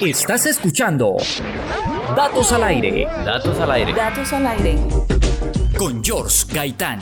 Estás 0.00 0.46
escuchando 0.46 1.16
Datos 2.14 2.52
al 2.52 2.62
aire. 2.62 3.06
Datos 3.06 3.58
al 3.58 3.70
aire. 3.72 3.92
Datos 3.92 4.32
al 4.32 4.46
aire. 4.46 4.76
Con 5.76 6.04
George 6.04 6.46
Gaitán. 6.54 7.00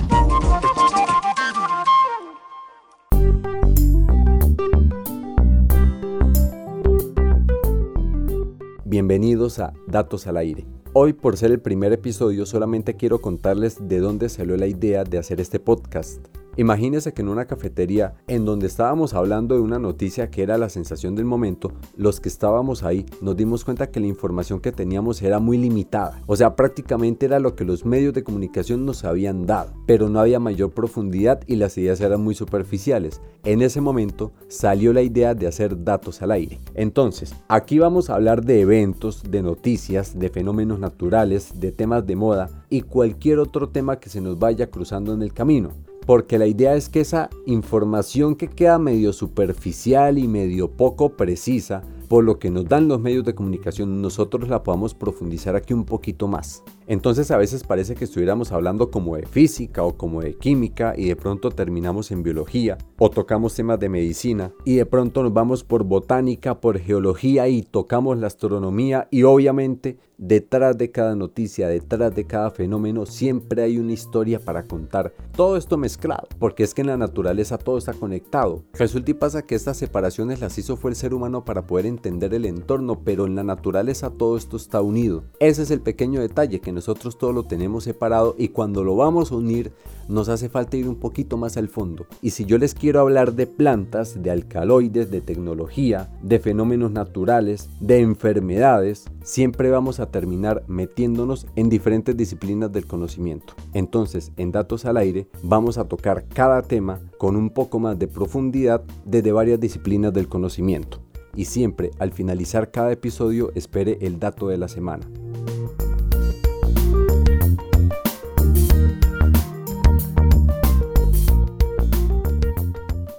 Bienvenidos 8.87 9.59
a 9.59 9.75
Datos 9.87 10.27
al 10.27 10.39
aire. 10.39 10.67
Hoy, 10.95 11.13
por 11.13 11.37
ser 11.37 11.51
el 11.51 11.61
primer 11.61 11.93
episodio, 11.93 12.47
solamente 12.47 12.97
quiero 12.97 13.21
contarles 13.21 13.87
de 13.87 13.99
dónde 13.99 14.31
salió 14.31 14.57
la 14.57 14.67
idea 14.67 15.05
de 15.05 15.19
hacer 15.19 15.43
este 15.43 15.61
podcast. 15.61 16.27
Imagínense 16.59 17.15
que 17.15 17.23
en 17.23 17.29
una 17.29 17.45
cafetería 17.45 18.15
en 18.27 18.45
donde 18.45 18.67
estábamos 18.67 19.15
hablando 19.15 19.55
de 19.55 19.61
una 19.61 19.79
noticia 19.79 20.29
que 20.29 20.43
era 20.43 20.59
la 20.59 20.69
sensación 20.69 21.15
del 21.15 21.25
momento, 21.25 21.71
los 21.97 22.19
que 22.19 22.29
estábamos 22.29 22.83
ahí 22.83 23.07
nos 23.21 23.37
dimos 23.37 23.65
cuenta 23.65 23.93
que 23.93 24.01
la 24.01 24.09
información 24.09 24.59
que 24.59 24.73
teníamos 24.73 25.23
era 25.23 25.39
muy 25.39 25.57
limitada. 25.57 26.21
O 26.27 26.35
sea, 26.35 26.57
prácticamente 26.57 27.27
era 27.27 27.39
lo 27.39 27.55
que 27.55 27.65
los 27.65 27.87
medios 27.87 28.13
de 28.13 28.25
comunicación 28.25 28.85
nos 28.85 29.05
habían 29.05 29.47
dado, 29.47 29.73
pero 29.87 30.09
no 30.09 30.19
había 30.19 30.41
mayor 30.41 30.73
profundidad 30.73 31.41
y 31.47 31.55
las 31.55 31.79
ideas 31.79 32.01
eran 32.01 32.25
muy 32.25 32.35
superficiales. 32.35 33.21
En 33.45 33.63
ese 33.63 33.81
momento 33.81 34.33
salió 34.49 34.93
la 34.93 35.03
idea 35.03 35.37
de 35.37 35.47
hacer 35.47 35.85
datos 35.85 36.23
al 36.23 36.33
aire. 36.33 36.59
Entonces, 36.75 37.37
aquí 37.47 37.79
vamos 37.79 38.11
a 38.11 38.17
hablar 38.17 38.45
de 38.45 38.63
eventos, 38.63 39.23
de 39.31 39.43
noticias, 39.43 40.19
de 40.19 40.29
fenómenos 40.29 40.81
naturales, 40.81 41.61
de 41.61 41.71
temas 41.71 42.05
de 42.05 42.17
moda 42.17 42.65
y 42.69 42.81
cualquier 42.81 43.39
otro 43.39 43.69
tema 43.69 44.01
que 44.01 44.11
se 44.11 44.21
nos 44.21 44.41
vaya 44.41 44.73
cruzando 44.73 45.15
en 45.15 45.23
el 45.23 45.33
camino 45.33 45.71
porque 46.09 46.39
la 46.39 46.47
idea 46.47 46.75
es 46.75 46.89
que 46.89 47.01
esa 47.03 47.29
información 47.45 48.35
que 48.35 48.49
queda 48.49 48.79
medio 48.79 49.13
superficial 49.13 50.17
y 50.17 50.27
medio 50.27 50.71
poco 50.71 51.11
precisa, 51.19 51.83
por 52.09 52.25
lo 52.25 52.39
que 52.39 52.51
nos 52.51 52.67
dan 52.67 52.89
los 52.89 52.99
medios 52.99 53.27
de 53.27 53.35
comunicación, 53.35 54.01
nosotros 54.01 54.49
la 54.49 54.63
podamos 54.63 54.95
profundizar 54.95 55.55
aquí 55.55 55.75
un 55.75 55.85
poquito 55.85 56.27
más. 56.27 56.63
Entonces 56.89 57.31
a 57.31 57.37
veces 57.37 57.65
parece 57.65 57.95
que 57.95 58.05
estuviéramos 58.05 58.51
hablando 58.51 58.91
como 58.91 59.15
de 59.17 59.27
física 59.27 59.83
o 59.83 59.99
como 59.99 60.23
de 60.23 60.35
química 60.37 60.95
y 60.97 61.09
de 61.09 61.17
pronto 61.17 61.51
terminamos 61.51 62.11
en 62.11 62.23
biología 62.23 62.79
o 62.99 63.11
tocamos 63.11 63.55
temas 63.55 63.79
de 63.79 63.91
medicina 63.91 64.53
y 64.65 64.77
de 64.77 64.87
pronto 64.87 65.23
nos 65.23 65.35
vamos 65.35 65.65
por 65.65 65.85
botánica, 65.85 66.61
por 66.61 66.79
geología 66.79 67.47
y 67.47 67.61
tocamos 67.61 68.17
la 68.17 68.29
astronomía 68.29 69.07
y 69.11 69.25
obviamente 69.25 69.99
detrás 70.19 70.77
de 70.77 70.91
cada 70.91 71.15
noticia, 71.15 71.69
detrás 71.69 72.15
de 72.15 72.25
cada 72.25 72.51
fenómeno 72.51 73.07
siempre 73.07 73.63
hay 73.63 73.79
una 73.79 73.93
historia 73.93 74.41
para 74.41 74.65
contar. 74.65 75.15
Todo 75.37 75.57
esto 75.57 75.77
mezclado, 75.77 76.27
porque 76.39 76.65
es 76.65 76.75
que 76.75 76.81
en 76.81 76.89
la 76.89 76.97
naturaleza 76.97 77.57
todo 77.57 77.79
está 77.79 77.93
conectado. 77.93 78.65
Resulta 78.73 79.13
y 79.13 79.15
pasa 79.15 79.43
que 79.43 79.55
estas 79.55 79.77
separaciones 79.77 80.41
las 80.41 80.59
hizo 80.59 80.77
fue 80.77 80.91
el 80.91 80.97
ser 80.97 81.15
humano 81.15 81.45
para 81.45 81.67
poder 81.67 81.87
entender 81.87 82.35
el 82.35 82.47
entorno, 82.47 83.01
pero 83.05 83.27
en 83.27 83.37
la 83.37 83.45
naturaleza 83.45 84.11
todo 84.11 84.37
esto 84.37 84.57
está 84.57 84.83
unido. 84.83 85.25
Ese 85.39 85.63
es 85.63 85.71
el 85.71 85.81
pequeño 85.81 86.21
detalle 86.21 86.61
que 86.61 86.73
nosotros 86.79 87.19
todo 87.19 87.33
lo 87.33 87.43
tenemos 87.43 87.83
separado 87.83 88.37
y 88.39 88.51
cuando 88.51 88.85
lo 88.85 88.95
vamos 88.95 89.33
a 89.33 89.35
unir 89.35 89.73
nos 90.09 90.29
hace 90.29 90.49
falta 90.49 90.77
ir 90.77 90.89
un 90.89 90.95
poquito 90.95 91.37
más 91.37 91.57
al 91.57 91.69
fondo. 91.69 92.07
Y 92.23 92.31
si 92.31 92.45
yo 92.45 92.57
les 92.57 92.73
quiero 92.73 93.01
hablar 93.01 93.35
de 93.35 93.49
plantas, 93.49 94.23
de 94.23 94.31
alcaloides, 94.31 95.11
de 95.11 95.21
tecnología, 95.21 96.09
de 96.23 96.39
fenómenos 96.39 96.93
naturales, 96.93 97.69
de 97.81 97.99
enfermedades, 97.99 99.07
siempre 99.25 99.71
vamos 99.71 99.99
a 99.99 100.07
terminar 100.07 100.63
metiéndonos 100.69 101.49
en 101.57 101.69
diferentes 101.69 102.17
disciplinas 102.17 102.71
del 102.71 102.87
conocimiento. 102.87 103.55
Entonces, 103.75 104.31
en 104.37 104.53
Datos 104.53 104.85
al 104.85 104.99
Aire 104.99 105.27
vamos 105.43 105.79
a 105.79 105.89
tocar 105.89 106.27
cada 106.29 106.63
tema 106.63 107.01
con 107.19 107.35
un 107.35 107.51
poco 107.51 107.81
más 107.81 107.99
de 107.99 108.07
profundidad 108.07 108.85
desde 109.05 109.33
varias 109.33 109.59
disciplinas 109.59 110.13
del 110.13 110.29
conocimiento. 110.29 111.01
Y 111.35 111.47
siempre 111.47 111.91
al 111.99 112.13
finalizar 112.13 112.71
cada 112.71 112.93
episodio 112.93 113.51
espere 113.57 113.99
el 114.01 114.21
dato 114.21 114.47
de 114.47 114.59
la 114.59 114.69
semana. 114.69 115.07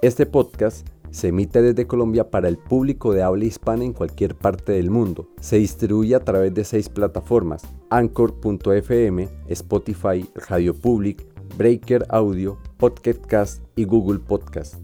Este 0.01 0.25
podcast 0.25 0.87
se 1.11 1.27
emite 1.27 1.61
desde 1.61 1.85
Colombia 1.85 2.31
para 2.31 2.47
el 2.47 2.57
público 2.57 3.13
de 3.13 3.21
habla 3.21 3.43
hispana 3.43 3.83
en 3.83 3.91
cualquier 3.91 4.33
parte 4.33 4.71
del 4.71 4.89
mundo. 4.89 5.27
Se 5.41 5.57
distribuye 5.57 6.15
a 6.15 6.21
través 6.21 6.53
de 6.53 6.63
seis 6.63 6.87
plataformas: 6.87 7.63
Anchor.fm, 7.89 9.27
Spotify, 9.49 10.25
Radio 10.47 10.73
Public, 10.73 11.27
Breaker 11.57 12.05
Audio, 12.07 12.57
Podcast 12.77 13.61
y 13.75 13.83
Google 13.83 14.19
Podcast. 14.19 14.75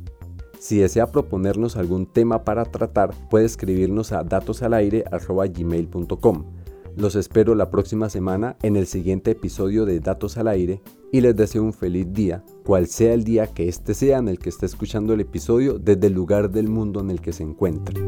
Si 0.59 0.79
desea 0.79 1.07
proponernos 1.07 1.77
algún 1.77 2.07
tema 2.07 2.43
para 2.43 2.65
tratar, 2.65 3.13
puede 3.29 3.45
escribirnos 3.45 4.11
a 4.11 4.25
datosalaire.gmail.com. 4.25 6.43
Los 6.97 7.15
espero 7.15 7.55
la 7.55 7.69
próxima 7.69 8.09
semana 8.09 8.55
en 8.63 8.77
el 8.77 8.87
siguiente 8.87 9.31
episodio 9.31 9.85
de 9.85 9.99
Datos 9.99 10.37
al 10.37 10.47
Aire 10.47 10.81
y 11.11 11.19
les 11.19 11.35
deseo 11.35 11.61
un 11.61 11.73
feliz 11.73 12.07
día, 12.09 12.45
cual 12.63 12.87
sea 12.87 13.13
el 13.13 13.25
día 13.25 13.47
que 13.47 13.67
este 13.67 13.93
sea 13.93 14.19
en 14.19 14.29
el 14.29 14.39
que 14.39 14.47
esté 14.47 14.65
escuchando 14.65 15.13
el 15.13 15.19
episodio 15.19 15.77
desde 15.77 16.07
el 16.07 16.13
lugar 16.13 16.49
del 16.51 16.69
mundo 16.69 17.01
en 17.01 17.11
el 17.11 17.19
que 17.19 17.33
se 17.33 17.43
encuentre. 17.43 18.01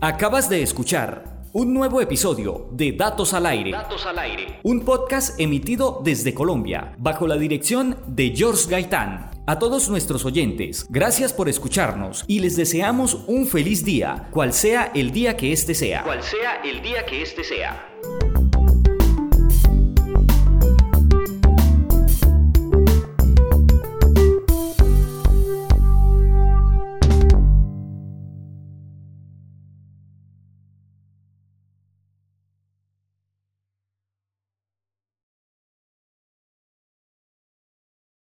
Acabas 0.00 0.50
de 0.50 0.60
escuchar 0.60 1.44
un 1.52 1.72
nuevo 1.72 2.00
episodio 2.00 2.66
de 2.72 2.92
Datos 2.92 3.32
al 3.32 3.46
Aire. 3.46 3.70
Datos 3.70 4.04
al 4.04 4.18
aire. 4.18 4.58
Un 4.64 4.80
podcast 4.80 5.38
emitido 5.38 6.00
desde 6.02 6.34
Colombia, 6.34 6.96
bajo 6.98 7.28
la 7.28 7.36
dirección 7.36 7.96
de 8.08 8.34
George 8.34 8.68
Gaitán. 8.68 9.33
A 9.46 9.58
todos 9.58 9.90
nuestros 9.90 10.24
oyentes, 10.24 10.86
gracias 10.88 11.34
por 11.34 11.50
escucharnos 11.50 12.24
y 12.26 12.40
les 12.40 12.56
deseamos 12.56 13.24
un 13.26 13.46
feliz 13.46 13.84
día, 13.84 14.28
cual 14.30 14.54
sea 14.54 14.90
el 14.94 15.10
día 15.10 15.36
que 15.36 15.52
este 15.52 15.74
sea. 15.74 16.02
Cual 16.02 16.22
sea 16.22 16.62
el 16.64 16.80
día 16.80 17.04
que 17.04 17.20
este 17.20 17.44
sea. 17.44 17.86